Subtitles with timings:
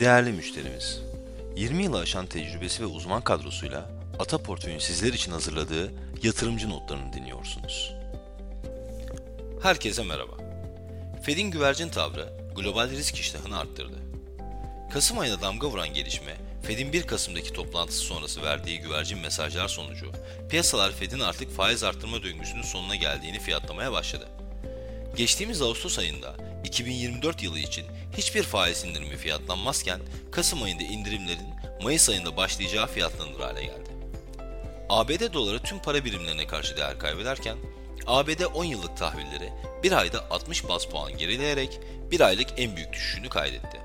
[0.00, 1.00] Değerli müşterimiz,
[1.56, 5.92] 20 yılı aşan tecrübesi ve uzman kadrosuyla Ata Portföy'ün sizler için hazırladığı
[6.22, 7.94] yatırımcı notlarını dinliyorsunuz.
[9.62, 10.32] Herkese merhaba.
[11.22, 13.96] Fed'in güvercin tavrı global risk iştahını arttırdı.
[14.92, 20.12] Kasım ayına damga vuran gelişme, Fed'in 1 Kasım'daki toplantısı sonrası verdiği güvercin mesajlar sonucu,
[20.48, 24.28] piyasalar Fed'in artık faiz arttırma döngüsünün sonuna geldiğini fiyatlamaya başladı.
[25.16, 30.00] Geçtiğimiz Ağustos ayında 2024 yılı için hiçbir faiz indirimi fiyatlanmazken
[30.32, 31.50] Kasım ayında indirimlerin
[31.82, 33.90] Mayıs ayında başlayacağı fiyatlanır hale geldi.
[34.88, 37.56] ABD doları tüm para birimlerine karşı değer kaybederken
[38.06, 39.52] ABD 10 yıllık tahvilleri
[39.82, 41.80] bir ayda 60 bas puan gerileyerek
[42.10, 43.80] bir aylık en büyük düşüşünü kaydetti.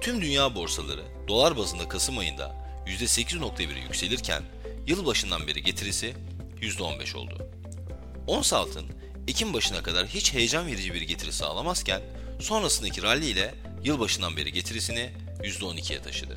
[0.00, 2.56] Tüm dünya borsaları dolar bazında Kasım ayında
[2.86, 4.42] %8.1 yükselirken
[4.86, 6.14] yılbaşından beri getirisi
[6.60, 7.50] %15 oldu.
[8.26, 8.86] Ons altın
[9.28, 12.02] Ekim başına kadar hiç heyecan verici bir getiri sağlamazken
[12.40, 15.10] sonrasındaki rally ile yılbaşından beri getirisini
[15.42, 16.36] %12'ye taşıdı.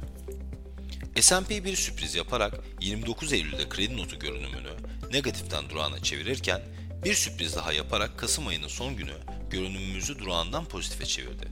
[1.20, 4.70] S&P bir sürpriz yaparak 29 Eylül'de kredi notu görünümünü
[5.12, 6.62] negatiften durağına çevirirken
[7.04, 9.14] bir sürpriz daha yaparak Kasım ayının son günü
[9.50, 11.48] görünümümüzü durağından pozitife çevirdi.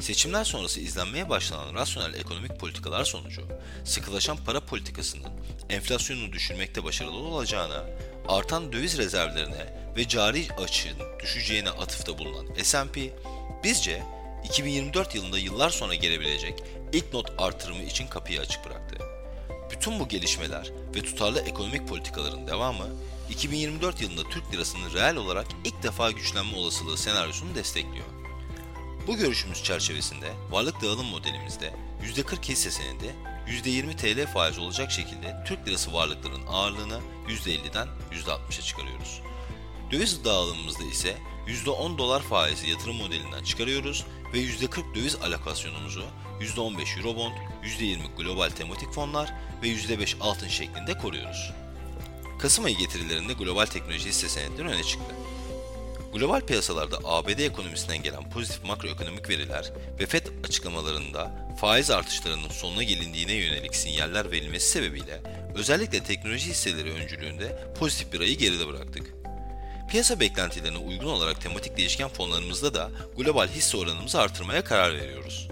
[0.00, 3.42] Seçimler sonrası izlenmeye başlanan rasyonel ekonomik politikalar sonucu
[3.84, 5.30] sıkılaşan para politikasının
[5.70, 7.84] enflasyonu düşürmekte başarılı olacağına,
[8.28, 13.10] artan döviz rezervlerine ve cari açığın düşeceğine atıfta bulunan S&P,
[13.64, 14.02] bizce
[14.44, 18.96] 2024 yılında yıllar sonra gelebilecek ilk not artırımı için kapıyı açık bıraktı.
[19.70, 22.86] Bütün bu gelişmeler ve tutarlı ekonomik politikaların devamı
[23.30, 28.06] 2024 yılında Türk lirasının reel olarak ilk defa güçlenme olasılığı senaryosunu destekliyor.
[29.06, 33.14] Bu görüşümüz çerçevesinde varlık dağılım modelimizde %40 hisse senedi,
[33.48, 39.20] %20 TL faiz olacak şekilde Türk lirası varlıkların ağırlığını %50'den %60'a çıkarıyoruz.
[39.92, 41.16] Döviz dağılımımızda ise
[41.46, 46.04] %10 dolar faizi yatırım modelinden çıkarıyoruz ve %40 döviz alokasyonumuzu
[46.40, 47.32] %15 Eurobond,
[47.62, 51.52] %20 global tematik fonlar ve %5 altın şeklinde koruyoruz.
[52.38, 55.14] Kasım ayı getirilerinde global teknoloji hisse senetleri öne çıktı.
[56.16, 63.32] Global piyasalarda ABD ekonomisinden gelen pozitif makroekonomik veriler ve FED açıklamalarında faiz artışlarının sonuna gelindiğine
[63.32, 65.22] yönelik sinyaller verilmesi sebebiyle
[65.54, 69.14] özellikle teknoloji hisseleri öncülüğünde pozitif bir ayı geride bıraktık.
[69.90, 75.48] Piyasa beklentilerine uygun olarak tematik değişken fonlarımızda da global hisse oranımızı artırmaya karar veriyoruz.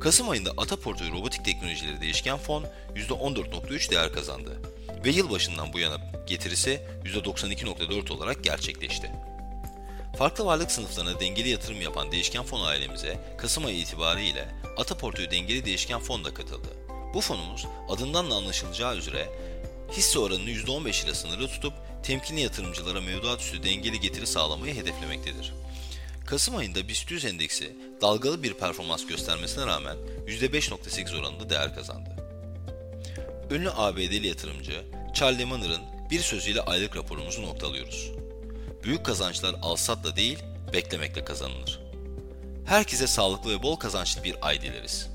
[0.00, 2.66] Kasım ayında Ata Portföy Robotik Teknolojileri Değişken Fon
[2.96, 4.58] %14.3 değer kazandı
[5.04, 9.10] ve yılbaşından bu yana getirisi %92.4 olarak gerçekleşti.
[10.20, 15.64] Farklı varlık sınıflarına dengeli yatırım yapan değişken fon ailemize Kasım ayı itibariyle Ata Portföy Dengeli
[15.64, 16.68] Değişken Fon da katıldı.
[17.14, 19.28] Bu fonumuz adından da anlaşılacağı üzere
[19.92, 21.72] hisse oranını %15 ile sınırlı tutup
[22.02, 25.52] temkinli yatırımcılara mevduat üstü dengeli getiri sağlamayı hedeflemektedir.
[26.26, 32.10] Kasım ayında BIST 100 endeksi dalgalı bir performans göstermesine rağmen %5.8 oranında değer kazandı.
[33.50, 38.20] Ünlü ABD'li yatırımcı Charlie Manner'ın bir sözüyle aylık raporumuzu noktalıyoruz.
[38.84, 40.38] Büyük kazançlar alsatla değil,
[40.72, 41.80] beklemekle kazanılır.
[42.66, 45.08] Herkese sağlıklı ve bol kazançlı bir ay dileriz.